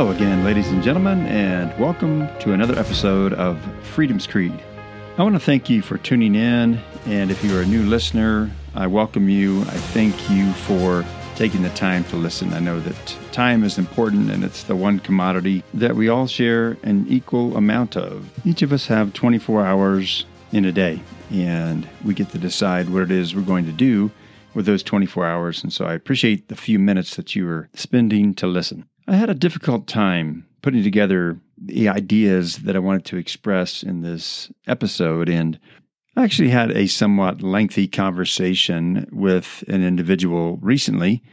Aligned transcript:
Hello 0.00 0.12
again, 0.12 0.42
ladies 0.44 0.68
and 0.68 0.82
gentlemen, 0.82 1.26
and 1.26 1.78
welcome 1.78 2.26
to 2.38 2.54
another 2.54 2.72
episode 2.78 3.34
of 3.34 3.60
Freedom's 3.82 4.26
Creed. 4.26 4.58
I 5.18 5.22
want 5.22 5.34
to 5.34 5.38
thank 5.38 5.68
you 5.68 5.82
for 5.82 5.98
tuning 5.98 6.34
in, 6.36 6.80
and 7.04 7.30
if 7.30 7.44
you're 7.44 7.60
a 7.60 7.66
new 7.66 7.82
listener, 7.82 8.50
I 8.74 8.86
welcome 8.86 9.28
you. 9.28 9.60
I 9.60 9.76
thank 9.92 10.30
you 10.30 10.54
for 10.54 11.04
taking 11.36 11.60
the 11.60 11.68
time 11.70 12.04
to 12.04 12.16
listen. 12.16 12.54
I 12.54 12.60
know 12.60 12.80
that 12.80 13.18
time 13.30 13.62
is 13.62 13.76
important 13.76 14.30
and 14.30 14.42
it's 14.42 14.62
the 14.62 14.74
one 14.74 15.00
commodity 15.00 15.62
that 15.74 15.94
we 15.94 16.08
all 16.08 16.26
share 16.26 16.78
an 16.82 17.04
equal 17.06 17.54
amount 17.58 17.94
of. 17.94 18.30
Each 18.46 18.62
of 18.62 18.72
us 18.72 18.86
have 18.86 19.12
24 19.12 19.66
hours 19.66 20.24
in 20.50 20.64
a 20.64 20.72
day, 20.72 21.02
and 21.30 21.86
we 22.06 22.14
get 22.14 22.30
to 22.30 22.38
decide 22.38 22.88
what 22.88 23.02
it 23.02 23.10
is 23.10 23.36
we're 23.36 23.42
going 23.42 23.66
to 23.66 23.72
do 23.72 24.10
with 24.54 24.64
those 24.64 24.82
24 24.82 25.26
hours. 25.26 25.62
And 25.62 25.70
so 25.70 25.84
I 25.84 25.92
appreciate 25.92 26.48
the 26.48 26.56
few 26.56 26.78
minutes 26.78 27.16
that 27.16 27.36
you 27.36 27.46
are 27.50 27.68
spending 27.74 28.32
to 28.36 28.46
listen. 28.46 28.86
I 29.10 29.16
had 29.16 29.28
a 29.28 29.34
difficult 29.34 29.88
time 29.88 30.46
putting 30.62 30.84
together 30.84 31.40
the 31.58 31.88
ideas 31.88 32.58
that 32.58 32.76
I 32.76 32.78
wanted 32.78 33.04
to 33.06 33.16
express 33.16 33.82
in 33.82 34.02
this 34.02 34.52
episode. 34.68 35.28
And 35.28 35.58
I 36.16 36.22
actually 36.22 36.50
had 36.50 36.70
a 36.70 36.86
somewhat 36.86 37.42
lengthy 37.42 37.88
conversation 37.88 39.08
with 39.10 39.64
an 39.66 39.82
individual 39.82 40.58
recently. 40.62 41.24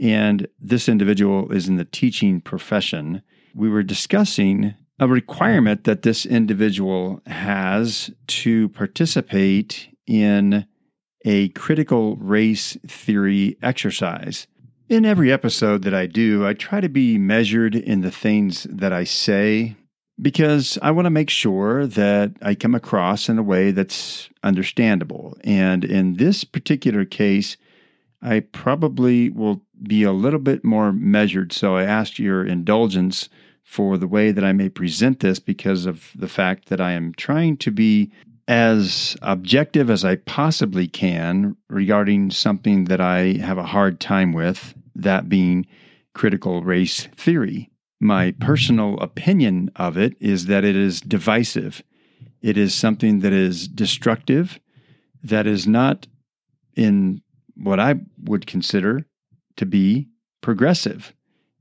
And 0.00 0.48
this 0.58 0.88
individual 0.88 1.52
is 1.52 1.68
in 1.68 1.76
the 1.76 1.84
teaching 1.84 2.40
profession. 2.40 3.20
We 3.54 3.68
were 3.68 3.82
discussing 3.82 4.74
a 4.98 5.06
requirement 5.06 5.84
that 5.84 6.00
this 6.00 6.24
individual 6.24 7.20
has 7.26 8.10
to 8.28 8.70
participate 8.70 9.94
in 10.06 10.64
a 11.26 11.50
critical 11.50 12.16
race 12.16 12.78
theory 12.86 13.58
exercise. 13.62 14.46
In 14.90 15.04
every 15.04 15.30
episode 15.30 15.84
that 15.84 15.94
I 15.94 16.06
do, 16.06 16.44
I 16.44 16.52
try 16.52 16.80
to 16.80 16.88
be 16.88 17.16
measured 17.16 17.76
in 17.76 18.00
the 18.00 18.10
things 18.10 18.66
that 18.68 18.92
I 18.92 19.04
say 19.04 19.76
because 20.20 20.80
I 20.82 20.90
want 20.90 21.06
to 21.06 21.10
make 21.10 21.30
sure 21.30 21.86
that 21.86 22.32
I 22.42 22.56
come 22.56 22.74
across 22.74 23.28
in 23.28 23.38
a 23.38 23.42
way 23.44 23.70
that's 23.70 24.28
understandable. 24.42 25.38
And 25.44 25.84
in 25.84 26.14
this 26.14 26.42
particular 26.42 27.04
case, 27.04 27.56
I 28.20 28.40
probably 28.40 29.30
will 29.30 29.62
be 29.80 30.02
a 30.02 30.10
little 30.10 30.40
bit 30.40 30.64
more 30.64 30.92
measured. 30.92 31.52
So 31.52 31.76
I 31.76 31.84
ask 31.84 32.18
your 32.18 32.44
indulgence 32.44 33.28
for 33.62 33.96
the 33.96 34.08
way 34.08 34.32
that 34.32 34.44
I 34.44 34.50
may 34.50 34.68
present 34.68 35.20
this 35.20 35.38
because 35.38 35.86
of 35.86 36.10
the 36.16 36.26
fact 36.26 36.68
that 36.68 36.80
I 36.80 36.90
am 36.90 37.14
trying 37.14 37.58
to 37.58 37.70
be 37.70 38.10
as 38.48 39.16
objective 39.22 39.88
as 39.88 40.04
I 40.04 40.16
possibly 40.16 40.88
can 40.88 41.56
regarding 41.68 42.32
something 42.32 42.86
that 42.86 43.00
I 43.00 43.34
have 43.34 43.58
a 43.58 43.62
hard 43.62 44.00
time 44.00 44.32
with 44.32 44.74
that 44.94 45.28
being 45.28 45.66
critical 46.14 46.62
race 46.62 47.08
theory. 47.16 47.70
My 48.00 48.30
mm-hmm. 48.30 48.44
personal 48.44 48.98
opinion 49.00 49.70
of 49.76 49.96
it 49.96 50.16
is 50.20 50.46
that 50.46 50.64
it 50.64 50.76
is 50.76 51.00
divisive. 51.00 51.82
It 52.42 52.56
is 52.56 52.74
something 52.74 53.20
that 53.20 53.32
is 53.32 53.68
destructive, 53.68 54.58
that 55.22 55.46
is 55.46 55.66
not 55.66 56.06
in 56.74 57.20
what 57.54 57.78
I 57.78 57.96
would 58.24 58.46
consider 58.46 59.06
to 59.56 59.66
be 59.66 60.08
progressive. 60.40 61.12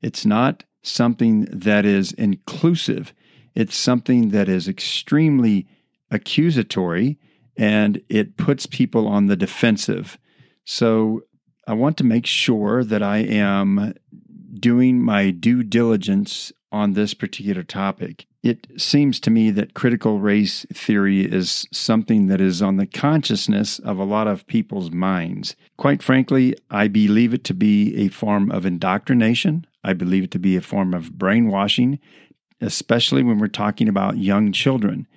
It's 0.01 0.25
not 0.25 0.63
something 0.81 1.45
that 1.51 1.85
is 1.85 2.13
inclusive. 2.13 3.13
It's 3.53 3.75
something 3.75 4.29
that 4.29 4.47
is 4.47 4.69
extremely 4.69 5.67
accusatory 6.09 7.19
and 7.57 8.01
it 8.07 8.37
puts 8.37 8.65
people 8.65 9.07
on 9.07 9.25
the 9.25 9.35
defensive. 9.35 10.17
So 10.63 11.23
I 11.69 11.73
want 11.73 11.97
to 11.97 12.03
make 12.03 12.25
sure 12.25 12.83
that 12.83 13.03
I 13.03 13.17
am 13.17 13.93
doing 14.55 14.99
my 14.99 15.29
due 15.29 15.61
diligence 15.61 16.51
on 16.71 16.93
this 16.93 17.13
particular 17.13 17.61
topic. 17.61 18.25
It 18.41 18.65
seems 18.75 19.19
to 19.19 19.29
me 19.29 19.51
that 19.51 19.75
critical 19.75 20.19
race 20.19 20.65
theory 20.73 21.21
is 21.31 21.67
something 21.71 22.25
that 22.25 22.41
is 22.41 22.63
on 22.63 22.77
the 22.77 22.87
consciousness 22.87 23.77
of 23.77 23.99
a 23.99 24.03
lot 24.03 24.27
of 24.27 24.47
people's 24.47 24.89
minds. 24.89 25.55
Quite 25.77 26.01
frankly, 26.01 26.55
I 26.71 26.87
believe 26.87 27.35
it 27.35 27.43
to 27.43 27.53
be 27.53 27.95
a 27.97 28.07
form 28.07 28.49
of 28.49 28.65
indoctrination. 28.65 29.67
I 29.83 29.93
believe 29.93 30.23
it 30.23 30.31
to 30.31 30.39
be 30.39 30.55
a 30.55 30.61
form 30.61 30.95
of 30.95 31.19
brainwashing, 31.19 31.99
especially 32.61 33.21
when 33.21 33.37
we're 33.37 33.47
talking 33.47 33.87
about 33.87 34.17
young 34.17 34.51
children. 34.53 35.07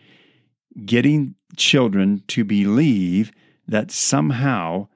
Getting 0.84 1.34
children 1.56 2.22
to 2.28 2.44
believe 2.44 3.32
that 3.66 3.90
somehow 3.90 4.88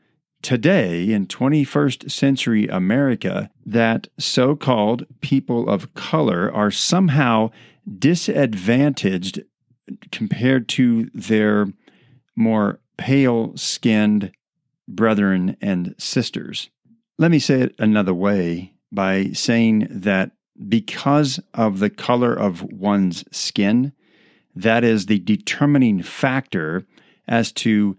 today 0.46 1.10
in 1.10 1.26
21st 1.26 2.08
century 2.08 2.68
America 2.68 3.50
that 3.66 4.06
so 4.16 4.54
called 4.54 5.04
people 5.20 5.68
of 5.68 5.92
color 5.94 6.54
are 6.54 6.70
somehow 6.70 7.50
disadvantaged 7.98 9.42
compared 10.12 10.68
to 10.68 11.10
their 11.12 11.66
more 12.36 12.78
pale 12.96 13.56
skinned 13.56 14.30
brethren 14.86 15.56
and 15.60 15.96
sisters. 15.98 16.70
Let 17.18 17.32
me 17.32 17.40
say 17.40 17.62
it 17.62 17.74
another 17.80 18.14
way 18.14 18.72
by 18.92 19.30
saying 19.32 19.88
that 19.90 20.30
because 20.68 21.40
of 21.54 21.80
the 21.80 21.90
color 21.90 22.32
of 22.32 22.62
one's 22.62 23.24
skin, 23.36 23.92
that 24.54 24.84
is 24.84 25.06
the 25.06 25.18
determining 25.18 26.04
factor 26.04 26.86
as 27.26 27.50
to 27.50 27.96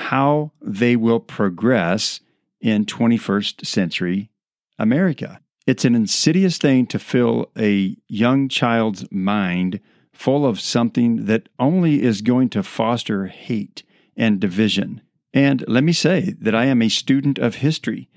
how 0.00 0.50
they 0.62 0.96
will 0.96 1.20
progress 1.20 2.20
in 2.58 2.86
21st 2.86 3.66
century 3.66 4.30
America. 4.78 5.40
It's 5.66 5.84
an 5.84 5.94
insidious 5.94 6.56
thing 6.56 6.86
to 6.86 6.98
fill 6.98 7.50
a 7.56 7.96
young 8.08 8.48
child's 8.48 9.04
mind 9.12 9.78
full 10.10 10.46
of 10.46 10.58
something 10.58 11.26
that 11.26 11.50
only 11.58 12.02
is 12.02 12.22
going 12.22 12.48
to 12.48 12.62
foster 12.62 13.26
hate 13.26 13.82
and 14.16 14.40
division. 14.40 15.02
And 15.34 15.62
let 15.68 15.84
me 15.84 15.92
say 15.92 16.34
that 16.40 16.54
I 16.54 16.64
am 16.64 16.80
a 16.80 16.88
student 16.88 17.38
of 17.38 17.56
history. 17.56 18.08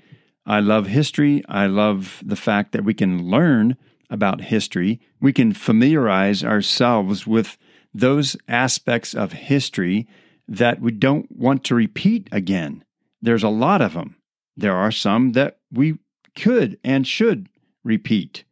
I 0.46 0.60
love 0.60 0.86
history. 0.86 1.44
I 1.50 1.66
love 1.66 2.22
the 2.24 2.34
fact 2.34 2.72
that 2.72 2.84
we 2.84 2.94
can 2.94 3.28
learn 3.28 3.76
about 4.08 4.40
history. 4.40 5.00
We 5.20 5.34
can 5.34 5.52
familiarize 5.52 6.42
ourselves 6.42 7.26
with 7.26 7.58
those 7.92 8.38
aspects 8.48 9.12
of 9.12 9.32
history 9.32 10.08
that 10.48 10.80
we 10.80 10.92
don't 10.92 11.26
want 11.30 11.64
to 11.64 11.74
repeat 11.74 12.28
again. 12.32 12.84
There's 13.22 13.42
a 13.42 13.48
lot 13.48 13.80
of 13.80 13.94
them. 13.94 14.16
There 14.56 14.74
are 14.74 14.92
some 14.92 15.32
that 15.32 15.58
we 15.72 15.98
could 16.36 16.78
and 16.84 17.06
should 17.06 17.48
repeat, 17.82 18.44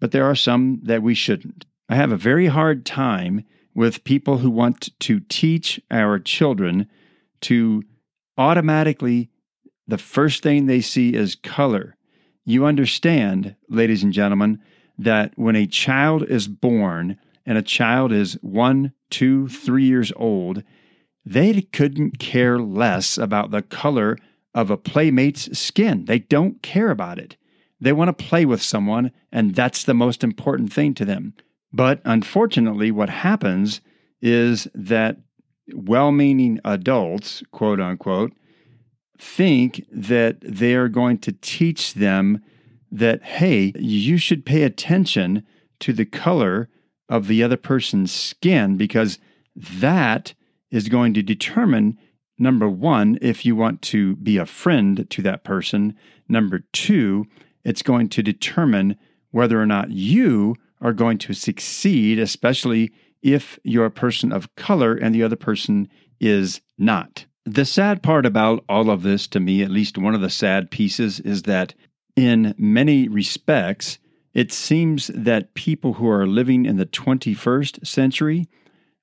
but 0.00 0.12
there 0.12 0.24
are 0.24 0.34
some 0.34 0.80
that 0.84 1.02
we 1.02 1.14
shouldn't. 1.14 1.66
I 1.88 1.96
have 1.96 2.12
a 2.12 2.16
very 2.16 2.46
hard 2.46 2.84
time 2.84 3.44
with 3.74 4.04
people 4.04 4.38
who 4.38 4.50
want 4.50 4.90
to 5.00 5.20
teach 5.20 5.80
our 5.90 6.18
children 6.18 6.88
to 7.42 7.82
automatically, 8.36 9.30
the 9.86 9.98
first 9.98 10.42
thing 10.42 10.66
they 10.66 10.80
see 10.80 11.14
is 11.14 11.34
color. 11.34 11.96
You 12.44 12.64
understand, 12.64 13.56
ladies 13.68 14.02
and 14.02 14.12
gentlemen, 14.12 14.60
that 14.98 15.32
when 15.36 15.56
a 15.56 15.66
child 15.66 16.24
is 16.24 16.48
born 16.48 17.18
and 17.46 17.58
a 17.58 17.62
child 17.62 18.12
is 18.12 18.34
one, 18.42 18.92
two, 19.10 19.48
three 19.48 19.84
years 19.84 20.12
old, 20.16 20.62
they 21.32 21.60
couldn't 21.60 22.18
care 22.18 22.58
less 22.58 23.18
about 23.18 23.50
the 23.50 23.62
color 23.62 24.16
of 24.54 24.70
a 24.70 24.76
playmate's 24.76 25.58
skin. 25.58 26.06
They 26.06 26.20
don't 26.20 26.62
care 26.62 26.90
about 26.90 27.18
it. 27.18 27.36
They 27.80 27.92
want 27.92 28.08
to 28.08 28.24
play 28.24 28.44
with 28.44 28.62
someone, 28.62 29.12
and 29.30 29.54
that's 29.54 29.84
the 29.84 29.94
most 29.94 30.24
important 30.24 30.72
thing 30.72 30.94
to 30.94 31.04
them. 31.04 31.34
But 31.72 32.00
unfortunately, 32.04 32.90
what 32.90 33.10
happens 33.10 33.80
is 34.20 34.66
that 34.74 35.18
well 35.74 36.12
meaning 36.12 36.60
adults, 36.64 37.42
quote 37.52 37.80
unquote, 37.80 38.32
think 39.18 39.84
that 39.92 40.40
they 40.40 40.74
are 40.74 40.88
going 40.88 41.18
to 41.18 41.32
teach 41.32 41.94
them 41.94 42.42
that, 42.90 43.22
hey, 43.22 43.72
you 43.78 44.16
should 44.16 44.46
pay 44.46 44.62
attention 44.62 45.44
to 45.80 45.92
the 45.92 46.06
color 46.06 46.68
of 47.08 47.26
the 47.26 47.42
other 47.42 47.56
person's 47.56 48.12
skin 48.12 48.76
because 48.76 49.18
that 49.54 50.32
is 50.70 50.88
going 50.88 51.14
to 51.14 51.22
determine 51.22 51.98
number 52.38 52.68
one, 52.68 53.18
if 53.20 53.44
you 53.44 53.56
want 53.56 53.82
to 53.82 54.16
be 54.16 54.36
a 54.36 54.46
friend 54.46 55.08
to 55.10 55.22
that 55.22 55.44
person. 55.44 55.94
Number 56.28 56.60
two, 56.72 57.26
it's 57.64 57.82
going 57.82 58.08
to 58.10 58.22
determine 58.22 58.96
whether 59.30 59.60
or 59.60 59.66
not 59.66 59.90
you 59.90 60.54
are 60.80 60.92
going 60.92 61.18
to 61.18 61.32
succeed, 61.32 62.18
especially 62.18 62.92
if 63.22 63.58
you're 63.64 63.86
a 63.86 63.90
person 63.90 64.32
of 64.32 64.54
color 64.54 64.94
and 64.94 65.14
the 65.14 65.22
other 65.22 65.36
person 65.36 65.88
is 66.20 66.60
not. 66.78 67.26
The 67.44 67.64
sad 67.64 68.02
part 68.02 68.26
about 68.26 68.64
all 68.68 68.90
of 68.90 69.02
this, 69.02 69.26
to 69.28 69.40
me, 69.40 69.62
at 69.62 69.70
least 69.70 69.98
one 69.98 70.14
of 70.14 70.20
the 70.20 70.30
sad 70.30 70.70
pieces, 70.70 71.18
is 71.20 71.42
that 71.42 71.74
in 72.14 72.54
many 72.58 73.08
respects, 73.08 73.98
it 74.34 74.52
seems 74.52 75.08
that 75.08 75.54
people 75.54 75.94
who 75.94 76.08
are 76.08 76.26
living 76.26 76.66
in 76.66 76.76
the 76.76 76.86
21st 76.86 77.86
century 77.86 78.48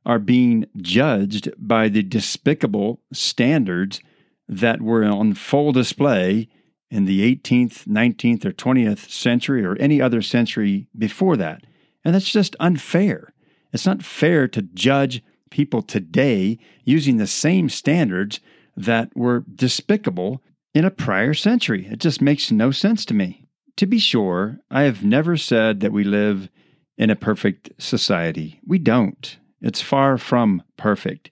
are 0.06 0.20
being 0.20 0.66
judged 0.78 1.50
by 1.58 1.90
the 1.90 2.04
despicable 2.04 3.02
standards 3.12 4.02
that 4.48 4.82
were 4.82 5.04
on 5.04 5.34
full 5.34 5.72
display 5.72 6.48
in 6.92 7.06
the 7.06 7.36
18th, 7.36 7.88
19th, 7.88 8.46
or 8.46 8.52
20th 8.52 9.10
century 9.10 9.66
or 9.66 9.76
any 9.78 10.02
other 10.02 10.22
century 10.22 10.88
before 10.98 11.36
that. 11.36 11.64
And 12.04 12.14
that's 12.14 12.32
just 12.32 12.56
unfair. 12.60 13.34
It's 13.74 13.86
not 13.86 14.04
fair 14.04 14.48
to 14.50 14.62
judge 14.62 15.24
people 15.50 15.82
today 15.82 16.60
using 16.84 17.18
the 17.18 17.28
same 17.28 17.70
standards 17.70 18.40
that 18.78 19.16
were 19.16 19.44
despicable 19.54 20.42
in 20.74 20.86
a 20.86 20.92
prior 20.92 21.34
century. 21.34 21.88
It 21.90 22.00
just 22.00 22.22
makes 22.22 22.52
no 22.52 22.72
sense 22.72 23.06
to 23.06 23.14
me. 23.14 23.48
To 23.78 23.86
be 23.86 24.00
sure, 24.00 24.60
I 24.70 24.84
have 24.84 25.04
never 25.04 25.36
said 25.36 25.80
that 25.80 25.92
we 25.92 26.04
live 26.04 26.50
in 26.98 27.10
a 27.10 27.16
perfect 27.16 27.72
society. 27.78 28.62
We 28.66 28.80
don't. 28.80 29.38
It's 29.62 29.82
far 29.82 30.18
from 30.18 30.64
perfect. 30.78 31.32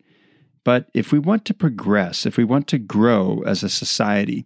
But 0.63 0.89
if 0.93 1.11
we 1.11 1.19
want 1.19 1.45
to 1.45 1.53
progress, 1.53 2.25
if 2.25 2.37
we 2.37 2.43
want 2.43 2.67
to 2.69 2.77
grow 2.77 3.43
as 3.45 3.63
a 3.63 3.69
society, 3.69 4.45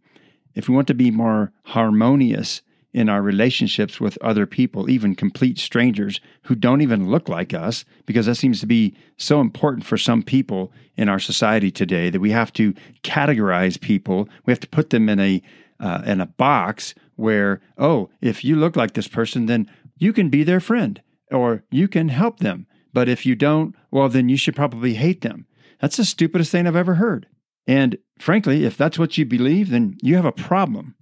if 0.56 0.68
we 0.68 0.76
want 0.76 0.88
to 0.88 0.94
be 0.94 1.12
more 1.12 1.52
harmonious 1.64 2.62
in 2.94 3.10
our 3.10 3.22
relationships 3.22 4.00
with 4.00 4.18
other 4.22 4.48
people, 4.48 4.90
even 4.90 5.14
complete 5.14 5.60
strangers 5.60 6.20
who 6.44 6.56
don't 6.56 6.82
even 6.82 7.12
look 7.12 7.30
like 7.30 7.54
us, 7.54 7.86
because 8.08 8.26
that 8.26 8.36
seems 8.36 8.60
to 8.60 8.66
be 8.66 8.96
so 9.18 9.40
important 9.40 9.86
for 9.86 9.98
some 9.98 10.24
people 10.24 10.72
in 10.96 11.08
our 11.08 11.20
society 11.20 11.70
today 11.70 12.10
that 12.10 12.20
we 12.20 12.32
have 12.32 12.52
to 12.54 12.74
categorize 13.04 13.80
people. 13.80 14.28
We 14.46 14.52
have 14.52 14.60
to 14.62 14.68
put 14.70 14.90
them 14.90 15.10
in 15.10 15.20
a 15.20 15.42
uh, 15.80 16.02
in 16.08 16.20
a 16.20 16.26
box 16.26 16.96
where, 17.18 17.62
oh, 17.78 18.10
if 18.20 18.44
you 18.44 18.56
look 18.56 18.76
like 18.76 18.94
this 18.94 19.08
person, 19.08 19.46
then 19.46 19.70
you 19.98 20.12
can 20.12 20.30
be 20.30 20.44
their 20.44 20.60
friend 20.60 21.00
or 21.32 21.64
you 21.70 21.88
can 21.88 22.10
help 22.10 22.40
them. 22.40 22.66
But 22.98 23.08
if 23.08 23.28
you 23.28 23.36
don't, 23.36 23.76
well, 23.92 24.10
then 24.10 24.28
you 24.28 24.38
should 24.38 24.56
probably 24.56 24.96
hate 24.96 25.22
them. 25.22 25.46
That's 25.80 25.98
the 25.98 26.04
stupidest 26.04 26.52
thing 26.52 26.66
I've 26.66 26.76
ever 26.76 26.96
heard. 26.96 27.28
And 27.68 28.00
frankly, 28.18 28.66
if 28.66 28.76
that's 28.76 28.98
what 28.98 29.20
you 29.20 29.24
believe, 29.24 29.70
then 29.70 30.00
you 30.02 30.16
have 30.16 30.26
a 30.26 30.32
problem. 30.32 30.96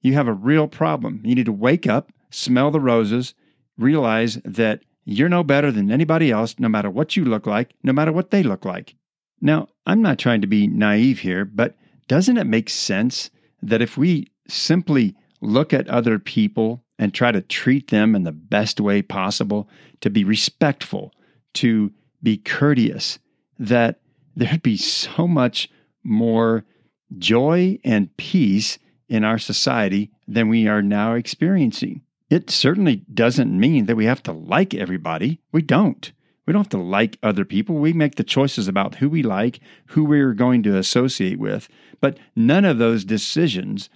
You 0.00 0.12
have 0.12 0.28
a 0.28 0.32
real 0.32 0.68
problem. 0.68 1.22
You 1.24 1.34
need 1.34 1.46
to 1.46 1.52
wake 1.52 1.88
up, 1.88 2.12
smell 2.30 2.70
the 2.70 2.78
roses, 2.78 3.34
realize 3.76 4.36
that 4.44 4.84
you're 5.04 5.28
no 5.28 5.42
better 5.42 5.72
than 5.72 5.90
anybody 5.90 6.30
else, 6.30 6.54
no 6.60 6.68
matter 6.68 6.88
what 6.88 7.16
you 7.16 7.24
look 7.24 7.48
like, 7.48 7.74
no 7.82 7.92
matter 7.92 8.12
what 8.12 8.30
they 8.30 8.44
look 8.44 8.64
like. 8.64 8.94
Now, 9.40 9.70
I'm 9.86 10.02
not 10.02 10.20
trying 10.20 10.42
to 10.42 10.46
be 10.46 10.68
naive 10.68 11.18
here, 11.18 11.44
but 11.44 11.74
doesn't 12.06 12.38
it 12.38 12.46
make 12.46 12.70
sense 12.70 13.28
that 13.60 13.82
if 13.82 13.96
we 13.96 14.28
simply 14.46 15.16
look 15.40 15.72
at 15.72 15.88
other 15.88 16.20
people 16.20 16.84
and 16.96 17.12
try 17.12 17.32
to 17.32 17.42
treat 17.42 17.90
them 17.90 18.14
in 18.14 18.22
the 18.22 18.30
best 18.30 18.80
way 18.80 19.02
possible, 19.02 19.68
to 20.00 20.10
be 20.10 20.22
respectful, 20.22 21.12
to 21.54 21.92
be 22.22 22.36
courteous, 22.36 23.18
that 23.58 24.00
there'd 24.36 24.62
be 24.62 24.76
so 24.76 25.26
much 25.26 25.70
more 26.02 26.64
joy 27.18 27.78
and 27.84 28.16
peace 28.16 28.78
in 29.08 29.24
our 29.24 29.38
society 29.38 30.10
than 30.28 30.48
we 30.48 30.68
are 30.68 30.82
now 30.82 31.14
experiencing. 31.14 32.02
It 32.30 32.48
certainly 32.48 33.02
doesn't 33.12 33.58
mean 33.58 33.86
that 33.86 33.96
we 33.96 34.04
have 34.04 34.22
to 34.22 34.32
like 34.32 34.72
everybody. 34.72 35.40
We 35.50 35.62
don't. 35.62 36.12
We 36.46 36.52
don't 36.52 36.62
have 36.62 36.70
to 36.70 36.78
like 36.78 37.18
other 37.22 37.44
people. 37.44 37.76
We 37.76 37.92
make 37.92 38.14
the 38.14 38.24
choices 38.24 38.68
about 38.68 38.96
who 38.96 39.08
we 39.08 39.22
like, 39.22 39.60
who 39.86 40.04
we're 40.04 40.32
going 40.32 40.62
to 40.64 40.76
associate 40.76 41.38
with. 41.38 41.68
But 42.00 42.18
none 42.36 42.64
of 42.64 42.78
those 42.78 43.04
decisions 43.04 43.90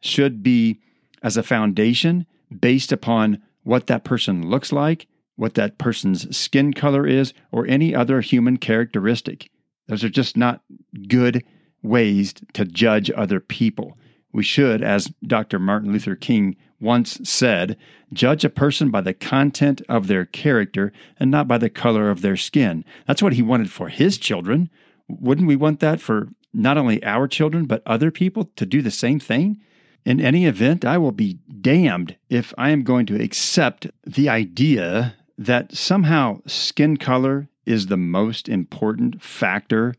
should 0.00 0.42
be 0.42 0.80
as 1.22 1.36
a 1.36 1.42
foundation 1.42 2.26
based 2.58 2.92
upon 2.92 3.42
what 3.64 3.86
that 3.88 4.04
person 4.04 4.48
looks 4.48 4.72
like, 4.72 5.06
what 5.40 5.54
that 5.54 5.78
person's 5.78 6.36
skin 6.36 6.70
color 6.70 7.06
is, 7.06 7.32
or 7.50 7.66
any 7.66 7.94
other 7.94 8.20
human 8.20 8.58
characteristic. 8.58 9.50
Those 9.88 10.04
are 10.04 10.10
just 10.10 10.36
not 10.36 10.60
good 11.08 11.42
ways 11.82 12.34
to 12.52 12.66
judge 12.66 13.10
other 13.16 13.40
people. 13.40 13.96
We 14.34 14.42
should, 14.42 14.82
as 14.82 15.10
Dr. 15.26 15.58
Martin 15.58 15.92
Luther 15.92 16.14
King 16.14 16.56
once 16.78 17.18
said, 17.24 17.78
judge 18.12 18.44
a 18.44 18.50
person 18.50 18.90
by 18.90 19.00
the 19.00 19.14
content 19.14 19.80
of 19.88 20.08
their 20.08 20.26
character 20.26 20.92
and 21.18 21.30
not 21.30 21.48
by 21.48 21.56
the 21.56 21.70
color 21.70 22.10
of 22.10 22.20
their 22.20 22.36
skin. 22.36 22.84
That's 23.06 23.22
what 23.22 23.32
he 23.32 23.40
wanted 23.40 23.70
for 23.70 23.88
his 23.88 24.18
children. 24.18 24.68
Wouldn't 25.08 25.48
we 25.48 25.56
want 25.56 25.80
that 25.80 26.02
for 26.02 26.28
not 26.52 26.76
only 26.76 27.02
our 27.02 27.26
children, 27.26 27.64
but 27.64 27.82
other 27.86 28.10
people 28.10 28.50
to 28.56 28.66
do 28.66 28.82
the 28.82 28.90
same 28.90 29.18
thing? 29.18 29.58
In 30.04 30.20
any 30.20 30.44
event, 30.44 30.84
I 30.84 30.98
will 30.98 31.12
be 31.12 31.38
damned 31.62 32.16
if 32.28 32.52
I 32.58 32.70
am 32.70 32.82
going 32.82 33.06
to 33.06 33.22
accept 33.22 33.86
the 34.04 34.28
idea 34.28 35.14
that 35.40 35.74
somehow 35.74 36.38
skin 36.46 36.98
color 36.98 37.48
is 37.64 37.86
the 37.86 37.96
most 37.96 38.46
important 38.46 39.22
factor 39.22 39.94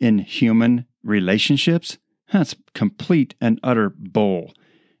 in 0.00 0.18
human 0.18 0.84
relationships. 1.04 1.96
That's 2.32 2.56
complete 2.74 3.36
and 3.40 3.60
utter 3.62 3.90
bull. 3.90 4.52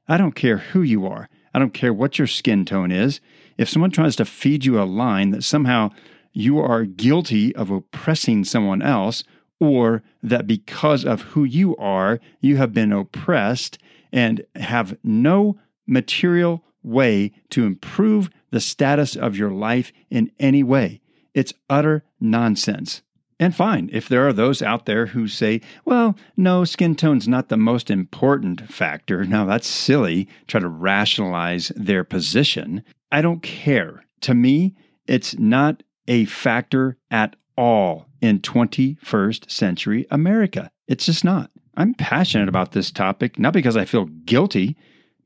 I 0.06 0.16
don't 0.16 0.36
care 0.36 0.58
who 0.58 0.82
you 0.82 1.06
are. 1.08 1.28
I 1.52 1.58
don't 1.58 1.74
care 1.74 1.92
what 1.92 2.18
your 2.18 2.28
skin 2.28 2.64
tone 2.64 2.92
is. 2.92 3.20
If 3.58 3.68
someone 3.68 3.90
tries 3.90 4.14
to 4.16 4.24
feed 4.24 4.64
you 4.64 4.80
a 4.80 4.84
line 4.84 5.30
that 5.30 5.42
somehow 5.42 5.90
you 6.32 6.60
are 6.60 6.84
guilty 6.84 7.54
of 7.56 7.72
oppressing 7.72 8.44
someone 8.44 8.82
else, 8.82 9.24
or 9.58 10.04
that 10.22 10.46
because 10.46 11.04
of 11.04 11.22
who 11.22 11.42
you 11.42 11.76
are, 11.76 12.20
you 12.40 12.56
have 12.58 12.72
been 12.72 12.92
oppressed 12.92 13.76
and 14.12 14.44
have 14.54 14.96
no 15.02 15.58
material 15.86 16.64
way 16.82 17.32
to 17.50 17.64
improve 17.64 18.30
the 18.50 18.60
status 18.60 19.16
of 19.16 19.36
your 19.36 19.50
life 19.50 19.92
in 20.10 20.30
any 20.38 20.62
way, 20.62 21.00
it's 21.34 21.54
utter 21.68 22.04
nonsense. 22.20 23.02
And 23.38 23.56
fine, 23.56 23.88
if 23.90 24.06
there 24.06 24.28
are 24.28 24.34
those 24.34 24.60
out 24.60 24.84
there 24.84 25.06
who 25.06 25.26
say, 25.26 25.62
well, 25.86 26.14
no, 26.36 26.64
skin 26.64 26.94
tone's 26.94 27.26
not 27.26 27.48
the 27.48 27.56
most 27.56 27.90
important 27.90 28.70
factor. 28.70 29.24
Now, 29.30 29.46
that's 29.46 29.66
silly, 29.66 30.28
try 30.46 30.60
to 30.60 30.68
rationalize 30.68 31.72
their 31.74 32.04
position. 32.04 32.84
I 33.10 33.22
don't 33.22 33.42
care. 33.42 34.04
To 34.22 34.34
me, 34.34 34.74
it's 35.06 35.38
not 35.38 35.82
a 36.06 36.26
factor 36.26 36.98
at 37.10 37.36
all 37.56 38.06
in 38.20 38.40
21st 38.40 39.50
century 39.50 40.06
America. 40.10 40.70
It's 40.86 41.06
just 41.06 41.24
not. 41.24 41.50
I'm 41.76 41.94
passionate 41.94 42.48
about 42.48 42.72
this 42.72 42.90
topic, 42.90 43.38
not 43.38 43.54
because 43.54 43.76
I 43.76 43.86
feel 43.86 44.04
guilty, 44.04 44.76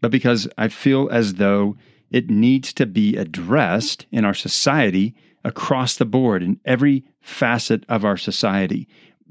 but 0.05 0.11
because 0.11 0.47
I 0.59 0.69
feel 0.69 1.09
as 1.11 1.37
though 1.37 1.79
it 2.11 2.29
needs 2.29 2.75
to 2.75 2.85
be 2.85 3.17
addressed 3.17 4.05
in 4.13 4.27
our 4.27 4.35
society 4.35 5.15
across 5.43 5.97
the 5.97 6.05
board 6.05 6.43
in 6.43 6.61
every 6.67 7.05
facet 7.23 7.87
of 7.89 8.05
our 8.05 8.19
society. 8.19 8.87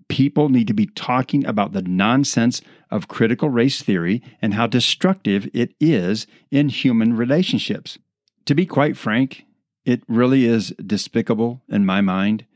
People 0.08 0.50
need 0.50 0.66
to 0.66 0.74
be 0.74 0.88
talking 0.88 1.46
about 1.46 1.74
the 1.74 1.84
nonsense 1.84 2.64
of 2.90 3.08
critical 3.08 3.50
race 3.50 3.84
theory 3.84 4.24
and 4.42 4.56
how 4.56 4.66
destructive 4.66 5.48
it 5.54 5.76
is 5.80 6.26
in 6.50 6.70
human 6.70 7.16
relationships. 7.16 8.00
To 8.46 8.56
be 8.56 8.66
quite 8.66 8.98
frank, 8.98 9.46
it 9.86 10.02
really 10.08 10.46
is 10.46 10.74
despicable 10.84 11.62
in 11.70 11.86
my 11.86 12.02
mind 12.02 12.48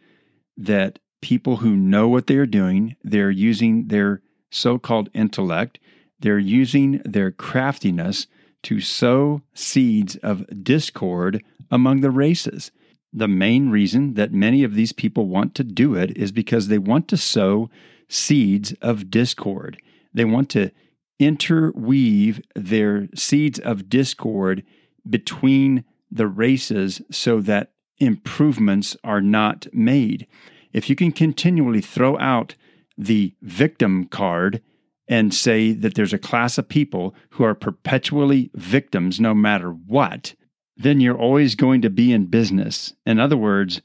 that 0.58 0.98
people 1.22 1.58
who 1.58 1.76
know 1.76 2.08
what 2.08 2.26
they 2.26 2.38
are 2.38 2.48
doing, 2.48 2.96
they're 3.04 3.30
using 3.30 3.90
their 3.90 4.24
so 4.50 4.80
called 4.80 5.12
intellect, 5.14 5.78
they're 6.20 6.40
using 6.40 7.02
their 7.06 7.32
craftiness 7.32 8.28
to 8.64 8.80
sow 8.82 9.42
seeds 9.54 10.16
of 10.18 10.46
discord 10.64 11.44
among 11.70 12.02
the 12.02 12.12
races. 12.12 12.72
The 13.14 13.28
main 13.28 13.70
reason 13.70 14.16
that 14.16 14.34
many 14.34 14.64
of 14.64 14.76
these 14.76 14.92
people 14.92 15.28
want 15.28 15.56
to 15.56 15.64
do 15.64 15.96
it 15.96 16.18
is 16.18 16.32
because 16.32 16.68
they 16.68 16.78
want 16.78 17.08
to 17.10 17.18
sow 17.18 17.70
seeds 18.10 18.74
of 18.82 19.10
discord. 19.10 19.78
They 20.14 20.26
want 20.26 20.50
to 20.52 20.72
interweave 21.20 22.42
their 22.56 23.08
seeds 23.16 23.60
of 23.60 23.90
discord 23.90 24.64
between 25.10 25.84
the 26.12 26.28
races 26.28 27.02
so 27.12 27.42
that 27.42 27.72
improvements 28.00 28.96
are 29.04 29.22
not 29.22 29.68
made. 29.74 30.28
If 30.74 30.90
you 30.90 30.96
can 30.96 31.12
continually 31.12 31.82
throw 31.82 32.18
out 32.20 32.56
the 32.98 33.34
victim 33.42 34.06
card 34.06 34.62
and 35.08 35.34
say 35.34 35.72
that 35.72 35.96
there's 35.96 36.14
a 36.14 36.18
class 36.18 36.58
of 36.58 36.68
people 36.68 37.16
who 37.32 37.44
are 37.44 37.56
perpetually 37.56 38.52
victims 38.56 39.20
no 39.20 39.34
matter 39.34 39.72
what, 39.72 40.36
then 40.76 41.00
you're 41.00 41.18
always 41.18 41.56
going 41.56 41.82
to 41.82 41.90
be 41.90 42.12
in 42.12 42.26
business. 42.26 42.94
In 43.06 43.20
other 43.20 43.38
words, 43.38 43.82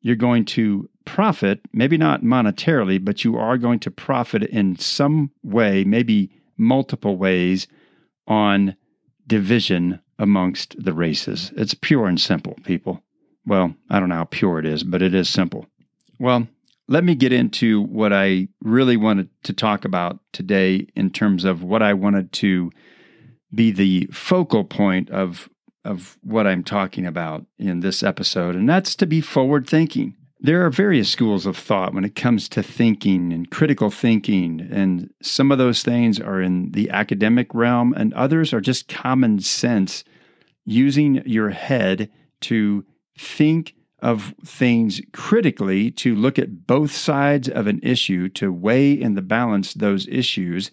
you're 0.00 0.16
going 0.16 0.44
to 0.44 0.88
profit, 1.04 1.60
maybe 1.72 1.96
not 1.96 2.22
monetarily, 2.22 3.02
but 3.02 3.24
you 3.24 3.36
are 3.36 3.56
going 3.56 3.78
to 3.80 3.90
profit 3.90 4.42
in 4.42 4.76
some 4.76 5.30
way, 5.42 5.84
maybe 5.84 6.30
multiple 6.56 7.16
ways, 7.16 7.66
on 8.26 8.76
division 9.26 10.00
amongst 10.18 10.82
the 10.82 10.92
races. 10.92 11.52
It's 11.56 11.74
pure 11.74 12.06
and 12.06 12.20
simple, 12.20 12.56
people. 12.64 13.02
Well, 13.46 13.74
I 13.90 14.00
don't 14.00 14.08
know 14.08 14.16
how 14.16 14.24
pure 14.24 14.58
it 14.58 14.66
is, 14.66 14.82
but 14.82 15.02
it 15.02 15.14
is 15.14 15.28
simple. 15.28 15.66
Well, 16.18 16.46
let 16.88 17.04
me 17.04 17.14
get 17.14 17.32
into 17.32 17.82
what 17.82 18.12
I 18.12 18.48
really 18.60 18.96
wanted 18.96 19.28
to 19.44 19.52
talk 19.52 19.84
about 19.84 20.18
today 20.32 20.86
in 20.94 21.10
terms 21.10 21.44
of 21.44 21.62
what 21.62 21.82
I 21.82 21.94
wanted 21.94 22.32
to 22.32 22.70
be 23.54 23.70
the 23.70 24.06
focal 24.12 24.64
point 24.64 25.10
of 25.10 25.48
of 25.84 26.16
what 26.22 26.46
I'm 26.46 26.64
talking 26.64 27.04
about 27.04 27.44
in 27.58 27.80
this 27.80 28.02
episode, 28.02 28.56
and 28.56 28.66
that's 28.66 28.94
to 28.96 29.06
be 29.06 29.20
forward 29.20 29.68
thinking, 29.68 30.16
There 30.40 30.64
are 30.64 30.70
various 30.70 31.10
schools 31.10 31.44
of 31.44 31.58
thought 31.58 31.92
when 31.92 32.04
it 32.04 32.14
comes 32.14 32.48
to 32.50 32.62
thinking 32.62 33.32
and 33.34 33.50
critical 33.50 33.90
thinking, 33.90 34.66
and 34.72 35.10
some 35.22 35.52
of 35.52 35.58
those 35.58 35.82
things 35.82 36.18
are 36.18 36.40
in 36.40 36.70
the 36.72 36.88
academic 36.88 37.54
realm, 37.54 37.92
and 37.94 38.14
others 38.14 38.54
are 38.54 38.62
just 38.62 38.88
common 38.88 39.40
sense, 39.40 40.04
using 40.64 41.22
your 41.26 41.50
head 41.50 42.10
to 42.40 42.84
think 43.18 43.74
of 44.04 44.34
things 44.44 45.00
critically, 45.12 45.90
to 45.90 46.14
look 46.14 46.38
at 46.38 46.66
both 46.66 46.92
sides 46.92 47.48
of 47.48 47.66
an 47.66 47.80
issue, 47.82 48.28
to 48.28 48.52
weigh 48.52 48.92
in 48.92 49.14
the 49.14 49.22
balance 49.22 49.74
those 49.74 50.06
issues, 50.08 50.70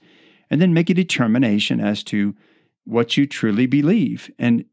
and 0.49 0.61
then 0.61 0.73
make 0.73 0.89
a 0.89 0.93
determination 0.93 1.79
as 1.79 2.03
to 2.03 2.35
what 2.83 3.17
you 3.17 3.25
truly 3.25 3.65
believe, 3.65 4.29
and 4.37 4.65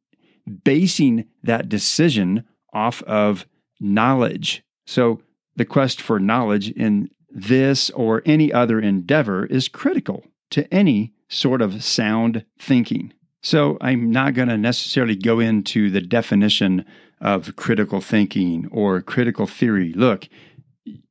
basing 0.64 1.24
that 1.42 1.68
decision 1.68 2.44
off 2.72 3.02
of 3.02 3.46
knowledge 3.80 4.62
so, 4.88 5.20
the 5.54 5.66
quest 5.66 6.00
for 6.00 6.18
knowledge 6.18 6.70
in 6.70 7.10
this 7.28 7.90
or 7.90 8.22
any 8.24 8.50
other 8.50 8.80
endeavor 8.80 9.44
is 9.44 9.68
critical 9.68 10.24
to 10.48 10.66
any 10.72 11.12
sort 11.28 11.60
of 11.60 11.84
sound 11.84 12.46
thinking. 12.58 13.12
So, 13.42 13.76
I'm 13.82 14.10
not 14.10 14.32
going 14.32 14.48
to 14.48 14.56
necessarily 14.56 15.14
go 15.14 15.40
into 15.40 15.90
the 15.90 16.00
definition 16.00 16.86
of 17.20 17.56
critical 17.56 18.00
thinking 18.00 18.68
or 18.70 19.02
critical 19.02 19.46
theory. 19.46 19.92
Look, 19.92 20.28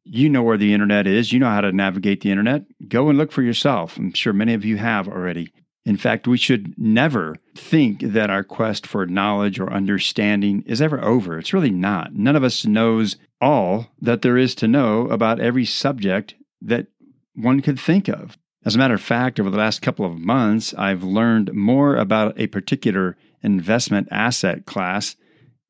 you 0.04 0.30
know 0.30 0.44
where 0.44 0.58
the 0.58 0.74
internet 0.74 1.06
is, 1.06 1.34
you 1.34 1.40
know 1.40 1.50
how 1.50 1.62
to 1.62 1.72
navigate 1.72 2.22
the 2.22 2.32
internet. 2.32 2.64
Go 2.88 3.10
and 3.10 3.18
look 3.18 3.32
for 3.32 3.42
yourself. 3.42 3.98
I'm 3.98 4.14
sure 4.14 4.34
many 4.34 4.54
of 4.54 4.64
you 4.64 4.78
have 4.78 5.08
already. 5.08 5.52
In 5.86 5.98
fact, 5.98 6.28
we 6.28 6.38
should 6.38 6.74
never 6.78 7.36
think 7.56 8.02
that 8.02 8.30
our 8.30 8.44
quest 8.44 8.86
for 8.86 9.06
knowledge 9.06 9.60
or 9.60 9.72
understanding 9.72 10.64
is 10.66 10.82
ever 10.82 11.04
over. 11.04 11.40
It's 11.40 11.54
really 11.54 11.72
not. 11.72 12.14
None 12.14 12.36
of 12.36 12.44
us 12.44 12.66
knows 12.66 13.16
all 13.40 13.88
that 14.02 14.22
there 14.22 14.38
is 14.38 14.54
to 14.56 14.68
know 14.68 15.08
about 15.08 15.40
every 15.40 15.66
subject 15.66 16.36
that 16.62 16.88
one 17.36 17.62
could 17.62 17.80
think 17.80 18.10
of. 18.10 18.38
As 18.66 18.76
a 18.76 18.80
matter 18.80 18.96
of 18.96 19.02
fact, 19.02 19.40
over 19.40 19.50
the 19.50 19.58
last 19.58 19.82
couple 19.82 20.06
of 20.06 20.20
months, 20.20 20.74
I've 20.74 21.04
learned 21.04 21.54
more 21.54 21.96
about 21.96 22.38
a 22.38 22.48
particular 22.48 23.16
investment 23.42 24.10
asset 24.12 24.66
class 24.66 25.16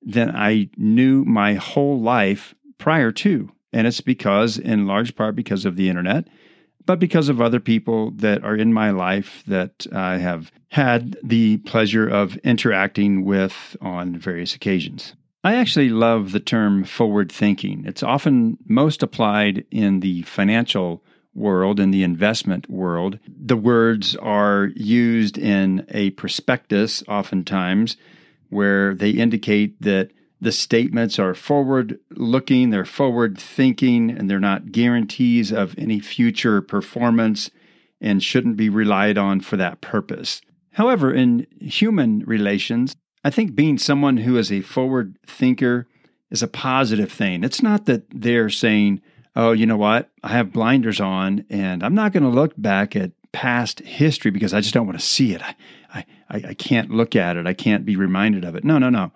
than 0.07 0.35
I 0.35 0.69
knew 0.77 1.23
my 1.25 1.55
whole 1.55 1.99
life 1.99 2.55
prior 2.77 3.11
to. 3.11 3.51
And 3.73 3.85
it's 3.85 4.01
because, 4.01 4.57
in 4.57 4.87
large 4.87 5.15
part, 5.15 5.35
because 5.35 5.65
of 5.65 5.75
the 5.75 5.89
internet 5.89 6.27
but 6.87 6.99
because 6.99 7.29
of 7.29 7.39
other 7.39 7.59
people 7.59 8.11
that 8.11 8.43
are 8.43 8.55
in 8.55 8.73
my 8.73 8.89
life 8.89 9.43
that 9.45 9.85
I 9.91 10.17
have 10.17 10.51
had 10.69 11.17
the 11.21 11.57
pleasure 11.57 12.07
of 12.07 12.37
interacting 12.37 13.25
with 13.25 13.75
on 13.81 14.17
various 14.17 14.55
occasions. 14.55 15.13
I 15.43 15.55
actually 15.55 15.89
love 15.89 16.31
the 16.31 16.39
term 16.39 16.83
forward 16.85 17.31
thinking. 17.31 17.83
It's 17.85 18.03
often 18.03 18.57
most 18.67 19.03
applied 19.03 19.65
in 19.69 19.99
the 19.99 20.23
financial 20.23 21.03
world, 21.35 21.79
in 21.79 21.91
the 21.91 22.03
investment 22.03 22.69
world. 22.69 23.19
The 23.27 23.57
words 23.57 24.15
are 24.15 24.69
used 24.75 25.37
in 25.37 25.85
a 25.89 26.11
prospectus, 26.11 27.03
oftentimes, 27.07 27.97
where 28.49 28.93
they 28.93 29.11
indicate 29.11 29.81
that 29.81 30.11
the 30.39 30.51
statements 30.51 31.17
are 31.17 31.33
forward 31.33 31.99
looking, 32.11 32.69
they're 32.69 32.85
forward 32.85 33.37
thinking, 33.39 34.11
and 34.11 34.29
they're 34.29 34.39
not 34.39 34.71
guarantees 34.71 35.51
of 35.51 35.75
any 35.77 35.99
future 35.99 36.61
performance 36.61 37.49
and 37.99 38.23
shouldn't 38.23 38.57
be 38.57 38.69
relied 38.69 39.17
on 39.17 39.39
for 39.41 39.57
that 39.57 39.81
purpose. 39.81 40.41
However, 40.73 41.11
in 41.11 41.47
human 41.59 42.19
relations, 42.19 42.95
I 43.23 43.31
think 43.31 43.55
being 43.55 43.79
someone 43.79 44.17
who 44.17 44.37
is 44.37 44.51
a 44.51 44.61
forward 44.61 45.17
thinker 45.25 45.87
is 46.29 46.43
a 46.43 46.47
positive 46.47 47.11
thing. 47.11 47.43
It's 47.43 47.63
not 47.63 47.85
that 47.85 48.03
they're 48.13 48.51
saying, 48.51 49.01
oh, 49.35 49.53
you 49.53 49.65
know 49.65 49.77
what, 49.77 50.09
I 50.23 50.29
have 50.29 50.53
blinders 50.53 50.99
on 51.01 51.45
and 51.49 51.83
I'm 51.83 51.95
not 51.95 52.11
going 52.11 52.23
to 52.23 52.29
look 52.29 52.53
back 52.57 52.95
at 52.95 53.11
past 53.37 53.79
history 53.81 54.31
because 54.31 54.53
I 54.53 54.61
just 54.61 54.73
don't 54.73 54.87
want 54.87 54.99
to 54.99 55.05
see 55.05 55.33
it. 55.33 55.41
I, 55.41 55.55
I, 55.93 56.05
I 56.49 56.53
can't 56.53 56.89
look 56.89 57.15
at 57.15 57.37
it. 57.37 57.45
I 57.45 57.53
can't 57.53 57.85
be 57.85 57.95
reminded 57.95 58.43
of 58.43 58.55
it. 58.55 58.63
No, 58.63 58.77
no, 58.77 58.89
no 58.89 59.11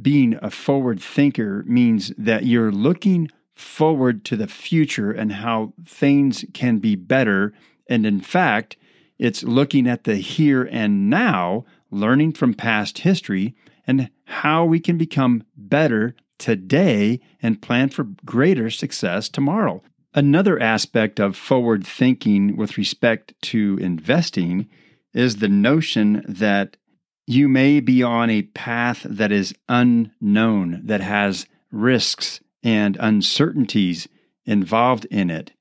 being 0.00 0.38
a 0.42 0.50
forward 0.50 1.00
thinker 1.00 1.64
means 1.66 2.12
that 2.18 2.44
you're 2.44 2.72
looking 2.72 3.28
forward 3.54 4.24
to 4.26 4.36
the 4.36 4.46
future 4.46 5.10
and 5.10 5.32
how 5.32 5.72
things 5.84 6.44
can 6.52 6.78
be 6.78 6.94
better. 6.94 7.54
And 7.88 8.04
in 8.04 8.20
fact, 8.20 8.76
it's 9.18 9.42
looking 9.42 9.88
at 9.88 10.04
the 10.04 10.16
here 10.16 10.68
and 10.70 11.08
now, 11.08 11.64
learning 11.90 12.32
from 12.32 12.52
past 12.52 12.98
history, 12.98 13.54
and 13.86 14.10
how 14.24 14.64
we 14.64 14.80
can 14.80 14.98
become 14.98 15.44
better 15.56 16.14
today 16.38 17.20
and 17.40 17.62
plan 17.62 17.88
for 17.88 18.04
greater 18.26 18.68
success 18.68 19.28
tomorrow. 19.28 19.82
Another 20.16 20.58
aspect 20.58 21.20
of 21.20 21.36
forward 21.36 21.86
thinking 21.86 22.56
with 22.56 22.78
respect 22.78 23.34
to 23.42 23.76
investing 23.82 24.66
is 25.12 25.36
the 25.36 25.48
notion 25.48 26.24
that 26.26 26.78
you 27.26 27.50
may 27.50 27.80
be 27.80 28.02
on 28.02 28.30
a 28.30 28.42
path 28.42 29.02
that 29.04 29.30
is 29.30 29.54
unknown, 29.68 30.80
that 30.84 31.02
has 31.02 31.46
risks 31.70 32.40
and 32.62 32.96
uncertainties 32.98 34.08
involved 34.46 35.04
in 35.10 35.28
it. 35.28 35.52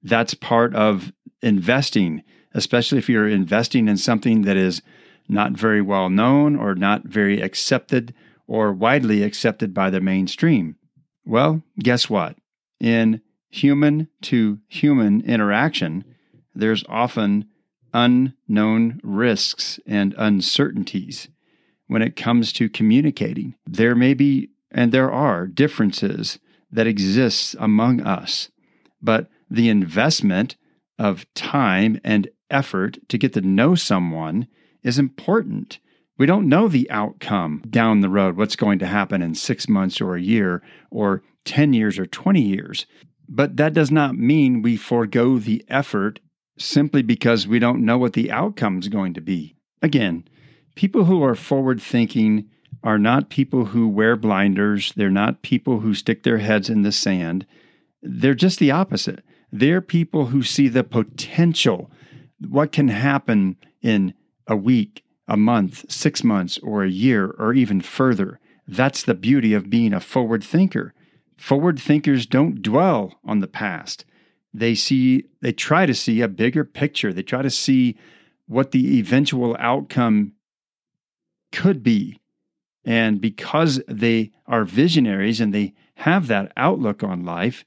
That's 0.00 0.34
part 0.34 0.76
of 0.76 1.12
investing, 1.42 2.22
especially 2.52 2.98
if 2.98 3.08
you're 3.08 3.28
investing 3.28 3.88
in 3.88 3.96
something 3.96 4.42
that 4.42 4.56
is 4.56 4.80
not 5.28 5.52
very 5.52 5.82
well 5.82 6.08
known 6.08 6.54
or 6.54 6.76
not 6.76 7.02
very 7.02 7.40
accepted 7.40 8.14
or 8.46 8.72
widely 8.72 9.24
accepted 9.24 9.74
by 9.74 9.90
the 9.90 10.00
mainstream. 10.00 10.76
Well, 11.24 11.64
guess 11.80 12.08
what? 12.08 12.36
In 12.78 13.20
human 13.54 14.08
to 14.20 14.58
human 14.68 15.20
interaction, 15.22 16.04
there's 16.54 16.84
often 16.88 17.46
unknown 17.92 19.00
risks 19.04 19.78
and 19.86 20.14
uncertainties 20.18 21.28
when 21.86 22.02
it 22.02 22.16
comes 22.16 22.52
to 22.52 22.68
communicating. 22.68 23.54
There 23.66 23.94
may 23.94 24.14
be, 24.14 24.50
and 24.70 24.90
there 24.90 25.10
are, 25.10 25.46
differences 25.46 26.38
that 26.70 26.88
exist 26.88 27.54
among 27.60 28.00
us, 28.00 28.50
but 29.00 29.28
the 29.48 29.68
investment 29.68 30.56
of 30.98 31.32
time 31.34 32.00
and 32.02 32.28
effort 32.50 32.98
to 33.08 33.18
get 33.18 33.32
to 33.34 33.40
know 33.40 33.76
someone 33.76 34.48
is 34.82 34.98
important. 34.98 35.78
We 36.18 36.26
don't 36.26 36.48
know 36.48 36.66
the 36.66 36.90
outcome 36.90 37.62
down 37.70 38.00
the 38.00 38.08
road, 38.08 38.36
what's 38.36 38.56
going 38.56 38.80
to 38.80 38.86
happen 38.86 39.22
in 39.22 39.34
six 39.34 39.68
months 39.68 40.00
or 40.00 40.16
a 40.16 40.22
year 40.22 40.62
or 40.90 41.22
10 41.44 41.72
years 41.72 41.98
or 41.98 42.06
20 42.06 42.40
years. 42.40 42.86
But 43.28 43.56
that 43.56 43.72
does 43.72 43.90
not 43.90 44.16
mean 44.16 44.62
we 44.62 44.76
forego 44.76 45.38
the 45.38 45.64
effort 45.68 46.20
simply 46.58 47.02
because 47.02 47.46
we 47.46 47.58
don't 47.58 47.84
know 47.84 47.98
what 47.98 48.12
the 48.12 48.30
outcome 48.30 48.78
is 48.78 48.88
going 48.88 49.14
to 49.14 49.20
be. 49.20 49.56
Again, 49.82 50.24
people 50.74 51.04
who 51.04 51.22
are 51.24 51.34
forward 51.34 51.80
thinking 51.80 52.48
are 52.82 52.98
not 52.98 53.30
people 53.30 53.66
who 53.66 53.88
wear 53.88 54.14
blinders, 54.14 54.92
they're 54.94 55.10
not 55.10 55.42
people 55.42 55.80
who 55.80 55.94
stick 55.94 56.22
their 56.22 56.38
heads 56.38 56.68
in 56.68 56.82
the 56.82 56.92
sand. 56.92 57.46
They're 58.02 58.34
just 58.34 58.58
the 58.58 58.70
opposite. 58.70 59.24
They're 59.50 59.80
people 59.80 60.26
who 60.26 60.42
see 60.42 60.68
the 60.68 60.84
potential, 60.84 61.90
what 62.48 62.72
can 62.72 62.88
happen 62.88 63.56
in 63.80 64.14
a 64.46 64.56
week, 64.56 65.02
a 65.26 65.36
month, 65.36 65.90
six 65.90 66.22
months, 66.22 66.58
or 66.58 66.84
a 66.84 66.90
year, 66.90 67.34
or 67.38 67.54
even 67.54 67.80
further. 67.80 68.38
That's 68.66 69.02
the 69.02 69.14
beauty 69.14 69.54
of 69.54 69.70
being 69.70 69.94
a 69.94 70.00
forward 70.00 70.44
thinker. 70.44 70.92
Forward 71.36 71.78
thinkers 71.78 72.26
don't 72.26 72.62
dwell 72.62 73.18
on 73.24 73.40
the 73.40 73.48
past. 73.48 74.04
They 74.52 74.74
see 74.74 75.24
they 75.40 75.52
try 75.52 75.86
to 75.86 75.94
see 75.94 76.20
a 76.20 76.28
bigger 76.28 76.64
picture. 76.64 77.12
They 77.12 77.22
try 77.22 77.42
to 77.42 77.50
see 77.50 77.96
what 78.46 78.70
the 78.70 78.98
eventual 78.98 79.56
outcome 79.58 80.32
could 81.52 81.82
be. 81.82 82.20
And 82.84 83.20
because 83.20 83.82
they 83.88 84.32
are 84.46 84.64
visionaries 84.64 85.40
and 85.40 85.52
they 85.54 85.74
have 85.96 86.26
that 86.26 86.52
outlook 86.56 87.02
on 87.02 87.24
life 87.24 87.64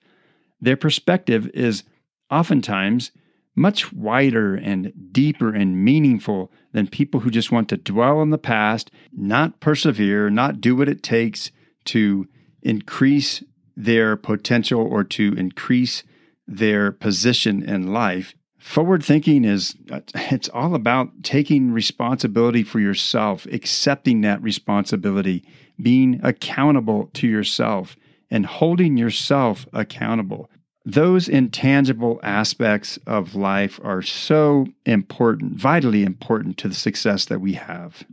their 0.60 0.78
perspective 0.78 1.50
is 1.54 1.84
oftentimes 2.32 3.12
much 3.56 3.92
wider 3.92 4.56
and 4.56 4.94
deeper 5.12 5.54
and 5.54 5.84
meaningful 5.84 6.52
than 6.74 6.88
people 6.88 7.22
who 7.22 7.32
just 7.32 7.52
want 7.52 7.70
to 7.70 7.78
dwell 7.78 8.20
on 8.20 8.30
the 8.30 8.38
past, 8.38 8.92
not 9.12 9.60
persevere, 9.60 10.30
not 10.30 10.62
do 10.62 10.76
what 10.76 10.90
it 10.90 11.02
takes 11.02 11.52
to 11.86 12.28
increase 12.62 13.44
their 13.78 14.18
potential 14.18 14.82
or 14.82 15.04
to 15.04 15.34
increase 15.38 16.04
their 16.48 16.92
position 16.92 17.64
in 17.64 17.94
life. 17.94 18.34
Forward 18.58 19.04
thinking 19.04 19.46
is 19.46 19.76
uh, 19.92 20.02
it's 20.16 20.50
all 20.50 20.74
about 20.74 21.24
taking 21.24 21.72
responsibility 21.72 22.64
for 22.64 22.80
yourself, 22.80 23.46
accepting 23.46 24.22
that 24.22 24.42
responsibility, 24.42 25.48
being 25.80 26.20
accountable 26.24 27.12
to 27.14 27.28
yourself 27.28 27.96
and 28.32 28.46
holding 28.46 28.98
yourself 28.98 29.68
accountable. 29.72 30.50
Those 30.84 31.30
intangible 31.30 32.20
aspects 32.24 32.98
of 33.06 33.36
life 33.36 33.80
are 33.84 34.02
so 34.02 34.68
important, 34.86 35.54
vitally 35.54 36.04
important 36.04 36.58
to 36.58 36.68
the 36.68 36.74
success 36.76 37.26
that 37.26 37.42
we 37.42 37.54
have. 37.54 38.04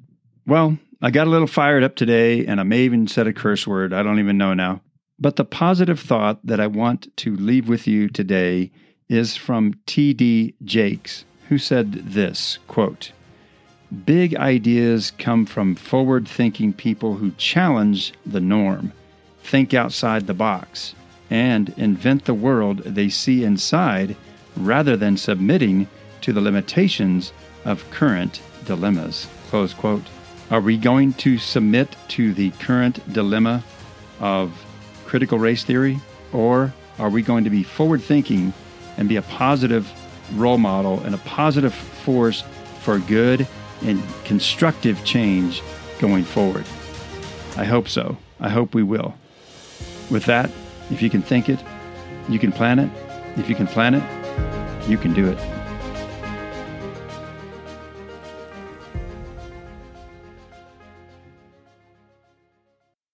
Well, 0.46 0.76
I 1.00 1.10
got 1.10 1.26
a 1.26 1.30
little 1.30 1.46
fired 1.46 1.84
up 1.84 1.96
today 1.96 2.44
and 2.44 2.60
I 2.60 2.64
may 2.64 2.82
even 2.82 3.06
said 3.06 3.26
a 3.26 3.32
curse 3.32 3.66
word. 3.66 3.94
I 3.94 4.02
don't 4.02 4.18
even 4.18 4.36
know 4.36 4.54
now. 4.54 4.82
But 5.18 5.36
the 5.36 5.44
positive 5.44 6.00
thought 6.00 6.44
that 6.44 6.60
I 6.60 6.66
want 6.66 7.14
to 7.18 7.36
leave 7.36 7.68
with 7.68 7.86
you 7.86 8.08
today 8.08 8.70
is 9.08 9.36
from 9.36 9.74
T.D. 9.86 10.54
Jakes, 10.64 11.24
who 11.48 11.58
said 11.58 11.92
this 11.92 12.58
quote, 12.66 13.12
Big 14.04 14.34
ideas 14.34 15.12
come 15.18 15.46
from 15.46 15.76
forward 15.76 16.26
thinking 16.26 16.72
people 16.72 17.14
who 17.14 17.30
challenge 17.32 18.12
the 18.26 18.40
norm, 18.40 18.92
think 19.42 19.72
outside 19.72 20.26
the 20.26 20.34
box, 20.34 20.94
and 21.30 21.72
invent 21.76 22.24
the 22.24 22.34
world 22.34 22.78
they 22.78 23.08
see 23.08 23.44
inside 23.44 24.16
rather 24.56 24.96
than 24.96 25.16
submitting 25.16 25.86
to 26.22 26.32
the 26.32 26.40
limitations 26.40 27.32
of 27.64 27.88
current 27.90 28.40
dilemmas. 28.64 29.28
Close 29.48 29.74
quote. 29.74 30.04
Are 30.50 30.60
we 30.60 30.76
going 30.76 31.12
to 31.14 31.38
submit 31.38 31.96
to 32.08 32.34
the 32.34 32.50
current 32.52 33.12
dilemma 33.12 33.62
of 34.20 34.52
critical 35.14 35.38
race 35.38 35.62
theory, 35.62 36.00
or 36.32 36.74
are 36.98 37.08
we 37.08 37.22
going 37.22 37.44
to 37.44 37.50
be 37.50 37.62
forward 37.62 38.02
thinking 38.02 38.52
and 38.96 39.08
be 39.08 39.14
a 39.14 39.22
positive 39.22 39.88
role 40.34 40.58
model 40.58 40.98
and 41.04 41.14
a 41.14 41.18
positive 41.18 41.72
force 41.72 42.42
for 42.80 42.98
good 42.98 43.46
and 43.82 44.02
constructive 44.24 45.04
change 45.04 45.62
going 46.00 46.24
forward? 46.24 46.64
I 47.56 47.62
hope 47.62 47.88
so. 47.88 48.16
I 48.40 48.48
hope 48.48 48.74
we 48.74 48.82
will. 48.82 49.14
With 50.10 50.24
that, 50.24 50.50
if 50.90 51.00
you 51.00 51.10
can 51.10 51.22
think 51.22 51.48
it, 51.48 51.62
you 52.28 52.40
can 52.40 52.50
plan 52.50 52.80
it. 52.80 52.90
If 53.36 53.48
you 53.48 53.54
can 53.54 53.68
plan 53.68 53.94
it, 53.94 54.88
you 54.88 54.98
can 54.98 55.14
do 55.14 55.28
it. 55.28 55.53